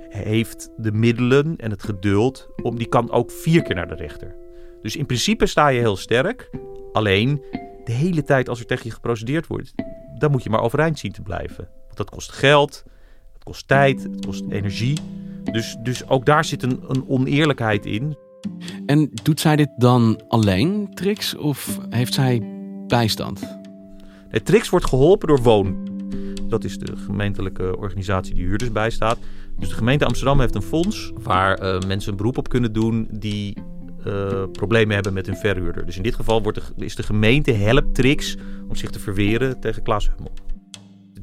heeft 0.08 0.70
de 0.76 0.92
middelen 0.92 1.56
en 1.56 1.70
het 1.70 1.82
geduld 1.82 2.48
om 2.62 2.78
die 2.78 2.88
kan 2.88 3.10
ook 3.10 3.30
vier 3.30 3.62
keer 3.62 3.74
naar 3.74 3.88
de 3.88 3.94
rechter. 3.94 4.36
Dus 4.82 4.96
in 4.96 5.06
principe 5.06 5.46
sta 5.46 5.68
je 5.68 5.80
heel 5.80 5.96
sterk. 5.96 6.50
Alleen 6.92 7.44
de 7.84 7.92
hele 7.92 8.22
tijd 8.22 8.48
als 8.48 8.60
er 8.60 8.66
tegen 8.66 8.84
je 8.84 8.92
geprocedeerd 8.92 9.46
wordt, 9.46 9.72
dan 10.18 10.30
moet 10.30 10.42
je 10.42 10.50
maar 10.50 10.62
overeind 10.62 10.98
zien 10.98 11.12
te 11.12 11.22
blijven. 11.22 11.68
Want 11.84 11.96
dat 11.96 12.10
kost 12.10 12.32
geld, 12.32 12.84
het 13.44 13.52
kost 13.52 13.68
tijd, 13.68 14.02
het 14.02 14.26
kost 14.26 14.44
energie. 14.48 14.98
Dus, 15.52 15.76
dus 15.82 16.08
ook 16.08 16.26
daar 16.26 16.44
zit 16.44 16.62
een, 16.62 16.80
een 16.88 17.08
oneerlijkheid 17.08 17.86
in. 17.86 18.16
En 18.86 19.10
doet 19.22 19.40
zij 19.40 19.56
dit 19.56 19.70
dan 19.76 20.20
alleen, 20.28 20.94
Trix, 20.94 21.36
of 21.36 21.78
heeft 21.90 22.14
zij 22.14 22.42
bijstand? 22.86 23.58
Trix 24.42 24.68
wordt 24.68 24.86
geholpen 24.86 25.28
door 25.28 25.42
Woon. 25.42 25.88
Dat 26.48 26.64
is 26.64 26.78
de 26.78 26.96
gemeentelijke 26.96 27.76
organisatie 27.76 28.34
die 28.34 28.44
huurders 28.44 28.72
bijstaat. 28.72 29.18
Dus 29.58 29.68
de 29.68 29.74
gemeente 29.74 30.04
Amsterdam 30.04 30.40
heeft 30.40 30.54
een 30.54 30.62
fonds 30.62 31.12
waar 31.22 31.62
uh, 31.62 31.80
mensen 31.86 32.10
een 32.10 32.16
beroep 32.16 32.38
op 32.38 32.48
kunnen 32.48 32.72
doen 32.72 33.08
die 33.10 33.56
uh, 34.06 34.42
problemen 34.52 34.94
hebben 34.94 35.12
met 35.12 35.26
hun 35.26 35.36
verhuurder. 35.36 35.86
Dus 35.86 35.96
in 35.96 36.02
dit 36.02 36.14
geval 36.14 36.42
wordt 36.42 36.72
de, 36.76 36.84
is 36.84 36.94
de 36.94 37.02
gemeente 37.02 37.52
helpt 37.52 37.94
Trix 37.94 38.36
om 38.68 38.76
zich 38.76 38.90
te 38.90 38.98
verweren 38.98 39.60
tegen 39.60 39.82
Klaas 39.82 40.10
Hummel. 40.14 40.32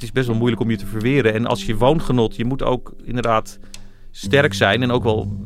Het 0.01 0.09
is 0.09 0.15
best 0.15 0.27
wel 0.29 0.37
moeilijk 0.37 0.61
om 0.61 0.69
je 0.69 0.77
te 0.77 0.85
verweren. 0.85 1.33
En 1.33 1.45
als 1.45 1.65
je 1.65 1.77
woongenot, 1.77 2.35
je 2.35 2.45
moet 2.45 2.63
ook 2.63 2.93
inderdaad 3.03 3.59
sterk 4.11 4.53
zijn 4.53 4.81
en 4.81 4.91
ook 4.91 5.03
wel 5.03 5.43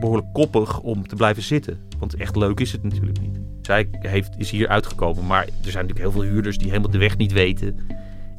behoorlijk 0.00 0.32
koppig 0.32 0.80
om 0.80 1.08
te 1.08 1.14
blijven 1.14 1.42
zitten. 1.42 1.78
Want 1.98 2.14
echt 2.14 2.36
leuk 2.36 2.60
is 2.60 2.72
het 2.72 2.82
natuurlijk 2.82 3.20
niet. 3.20 3.40
Zij 3.62 3.88
heeft, 3.98 4.34
is 4.36 4.50
hier 4.50 4.68
uitgekomen, 4.68 5.26
maar 5.26 5.42
er 5.42 5.50
zijn 5.70 5.86
natuurlijk 5.86 5.98
heel 5.98 6.10
veel 6.10 6.30
huurders 6.30 6.58
die 6.58 6.68
helemaal 6.68 6.90
de 6.90 6.98
weg 6.98 7.16
niet 7.16 7.32
weten. 7.32 7.76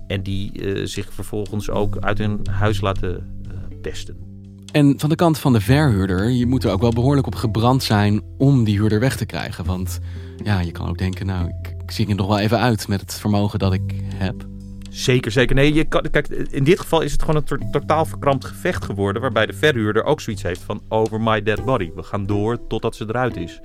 En 0.08 0.24
die 0.24 0.62
uh, 0.62 0.86
zich 0.86 1.14
vervolgens 1.14 1.70
ook 1.70 1.98
uit 1.98 2.18
hun 2.18 2.40
huis 2.52 2.82
laten 2.82 3.42
uh, 3.46 3.80
pesten. 3.82 4.18
En 4.72 5.00
van 5.00 5.10
de 5.10 5.16
kant 5.16 5.40
van 5.40 5.54
de 5.54 5.62
verhuurder, 5.62 6.30
je 6.30 6.46
moet 6.46 6.64
er 6.64 6.72
ook 6.72 6.82
wel 6.82 6.94
behoorlijk 6.94 7.28
op 7.28 7.36
gebrand 7.36 7.84
zijn 7.84 8.22
om 8.38 8.64
die 8.64 8.78
huurder 8.80 9.00
weg 9.00 9.18
te 9.18 9.26
krijgen. 9.26 9.66
Want 9.66 10.00
ja, 10.44 10.60
je 10.60 10.72
kan 10.72 10.90
ook 10.90 10.98
denken, 10.98 11.26
nou, 11.26 11.48
ik, 11.48 11.76
ik 11.84 11.92
zie 11.92 12.08
er 12.08 12.16
nog 12.16 12.28
wel 12.28 12.40
even 12.40 12.60
uit 12.60 12.88
met 12.88 13.02
het 13.02 13.14
vermogen 13.14 13.60
dat 13.60 13.74
ik 13.74 13.94
heb. 14.16 14.48
Zeker, 14.90 15.32
zeker. 15.32 15.56
Nee, 15.56 15.74
je 15.74 15.84
kijk, 16.12 16.28
in 16.28 16.64
dit 16.64 16.80
geval 16.80 17.02
is 17.02 17.12
het 17.12 17.24
gewoon 17.24 17.44
een 17.46 17.72
totaal 17.72 18.06
verkrampt 18.06 18.46
gevecht 18.46 18.86
geworden. 18.86 19.22
Waarbij 19.22 19.46
de 19.46 19.54
verhuurder 19.54 20.04
ook 20.04 20.22
zoiets 20.22 20.44
heeft 20.44 20.62
van 20.62 20.82
over 20.88 21.22
my 21.22 21.44
dead 21.44 21.66
body. 21.66 21.92
We 21.96 22.04
gaan 22.04 22.26
door 22.26 22.68
totdat 22.68 22.96
ze 22.96 23.06
eruit 23.08 23.38
is. 23.38 23.60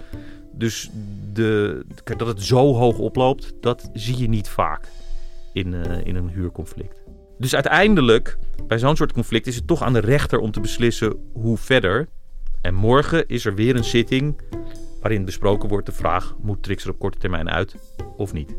Dus 0.53 0.91
de, 1.33 1.85
dat 2.17 2.27
het 2.27 2.43
zo 2.43 2.75
hoog 2.75 2.99
oploopt, 2.99 3.53
dat 3.61 3.91
zie 3.93 4.17
je 4.17 4.29
niet 4.29 4.49
vaak 4.49 4.89
in, 5.53 5.73
uh, 5.73 5.83
in 6.05 6.17
een 6.17 6.29
huurconflict. 6.29 7.05
Dus 7.39 7.55
uiteindelijk, 7.55 8.39
bij 8.67 8.79
zo'n 8.79 8.97
soort 8.97 9.13
conflict, 9.13 9.47
is 9.47 9.57
het 9.57 9.67
toch 9.67 9.83
aan 9.83 9.93
de 9.93 10.01
rechter 10.01 10.39
om 10.39 10.51
te 10.51 10.61
beslissen 10.61 11.17
hoe 11.33 11.57
verder. 11.57 12.09
En 12.61 12.75
morgen 12.75 13.29
is 13.29 13.45
er 13.45 13.55
weer 13.55 13.77
een 13.77 13.85
zitting 13.85 14.41
waarin 15.01 15.25
besproken 15.25 15.69
wordt 15.69 15.87
de 15.87 15.93
vraag: 15.93 16.35
moet 16.41 16.63
Trix 16.63 16.85
er 16.85 16.91
op 16.91 16.99
korte 16.99 17.19
termijn 17.19 17.51
uit 17.51 17.75
of 18.17 18.33
niet? 18.33 18.57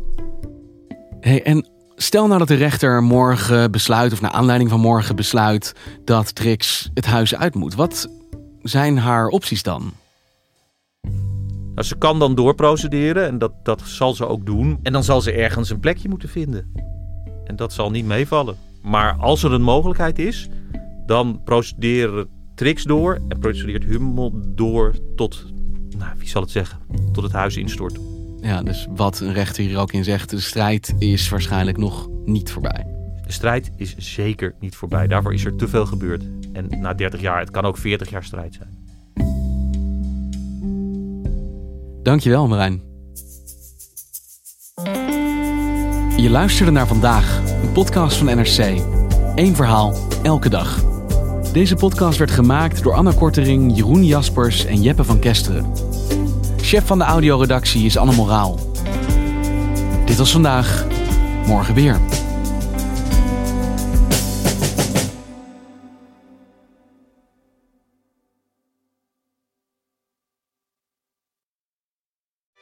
Hey, 1.19 1.43
en 1.43 1.74
Stel 1.95 2.27
nou 2.27 2.39
dat 2.39 2.47
de 2.47 2.55
rechter 2.55 3.03
morgen 3.03 3.71
besluit, 3.71 4.13
of 4.13 4.21
naar 4.21 4.31
aanleiding 4.31 4.69
van 4.69 4.79
morgen 4.79 5.15
besluit, 5.15 5.73
dat 6.05 6.35
Trix 6.35 6.89
het 6.93 7.05
huis 7.05 7.35
uit 7.35 7.55
moet. 7.55 7.75
Wat 7.75 8.09
zijn 8.61 8.97
haar 8.97 9.27
opties 9.27 9.63
dan? 9.63 9.93
Nou, 11.75 11.87
ze 11.87 11.95
kan 11.97 12.19
dan 12.19 12.35
doorprocederen 12.35 13.27
en 13.27 13.37
dat, 13.37 13.51
dat 13.63 13.81
zal 13.81 14.13
ze 14.13 14.27
ook 14.27 14.45
doen. 14.45 14.79
En 14.83 14.93
dan 14.93 15.03
zal 15.03 15.21
ze 15.21 15.31
ergens 15.31 15.69
een 15.69 15.79
plekje 15.79 16.09
moeten 16.09 16.29
vinden. 16.29 16.71
En 17.43 17.55
dat 17.55 17.73
zal 17.73 17.91
niet 17.91 18.05
meevallen. 18.05 18.55
Maar 18.81 19.15
als 19.19 19.43
er 19.43 19.51
een 19.51 19.61
mogelijkheid 19.61 20.19
is, 20.19 20.47
dan 21.05 21.41
procederen 21.43 22.27
Trix 22.55 22.83
door 22.83 23.19
en 23.27 23.39
procedeert 23.39 23.83
Hummel 23.83 24.31
door 24.45 24.95
tot, 25.15 25.45
nou, 25.97 26.11
wie 26.17 26.27
zal 26.27 26.41
het 26.41 26.51
zeggen, 26.51 26.79
tot 27.11 27.23
het 27.23 27.33
huis 27.33 27.57
instort. 27.57 27.99
Ja, 28.45 28.63
dus 28.63 28.87
wat 28.95 29.19
een 29.19 29.33
rechter 29.33 29.63
hier 29.63 29.77
ook 29.77 29.91
in 29.91 30.03
zegt, 30.03 30.29
de 30.29 30.39
strijd 30.39 30.95
is 30.99 31.29
waarschijnlijk 31.29 31.77
nog 31.77 32.09
niet 32.25 32.51
voorbij. 32.51 32.85
De 33.25 33.31
strijd 33.31 33.71
is 33.77 33.95
zeker 33.97 34.55
niet 34.59 34.75
voorbij. 34.75 35.07
Daarvoor 35.07 35.33
is 35.33 35.45
er 35.45 35.55
te 35.55 35.67
veel 35.67 35.85
gebeurd. 35.85 36.23
En 36.53 36.67
na 36.79 36.93
30 36.93 37.21
jaar, 37.21 37.39
het 37.39 37.51
kan 37.51 37.65
ook 37.65 37.77
40 37.77 38.09
jaar 38.09 38.23
strijd 38.23 38.53
zijn. 38.53 38.83
Dankjewel, 42.03 42.47
Marijn. 42.47 42.81
Je 46.17 46.29
luisterde 46.29 46.71
naar 46.71 46.87
vandaag, 46.87 47.41
een 47.63 47.71
podcast 47.71 48.17
van 48.17 48.25
NRC. 48.25 48.81
Eén 49.35 49.55
verhaal, 49.55 49.95
elke 50.23 50.49
dag. 50.49 50.83
Deze 51.53 51.75
podcast 51.75 52.17
werd 52.17 52.31
gemaakt 52.31 52.83
door 52.83 52.93
Anna 52.93 53.11
Kortering, 53.11 53.75
Jeroen 53.75 54.05
Jaspers 54.05 54.65
en 54.65 54.81
Jeppe 54.81 55.03
van 55.03 55.19
Kesteren. 55.19 55.65
Chef 56.65 56.85
van 56.85 56.97
de 56.97 57.03
audioredactie 57.03 57.85
is 57.85 57.97
Anne 57.97 58.15
Moraal. 58.15 58.59
Dit 60.05 60.17
was 60.17 60.31
vandaag, 60.31 60.85
morgen 61.45 61.73
weer. 61.73 61.99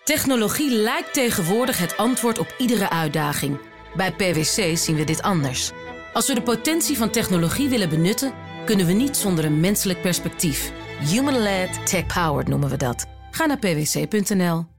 Technologie 0.03 0.71
lijkt 0.71 1.13
tegenwoordig 1.13 1.77
het 1.77 1.97
antwoord 1.97 2.39
op 2.39 2.55
iedere 2.57 2.89
uitdaging. 2.89 3.59
Bij 3.95 4.11
PwC 4.11 4.77
zien 4.77 4.95
we 4.95 5.03
dit 5.03 5.21
anders. 5.21 5.71
Als 6.13 6.27
we 6.27 6.33
de 6.33 6.41
potentie 6.41 6.97
van 6.97 7.09
technologie 7.09 7.69
willen 7.69 7.89
benutten, 7.89 8.33
kunnen 8.65 8.85
we 8.85 8.93
niet 8.93 9.17
zonder 9.17 9.45
een 9.45 9.59
menselijk 9.59 10.01
perspectief. 10.01 10.71
Human-led, 10.99 11.87
tech-powered 11.87 12.47
noemen 12.47 12.69
we 12.69 12.77
dat. 12.77 13.12
Ga 13.33 13.45
naar 13.45 13.59
pwc.nl. 13.59 14.72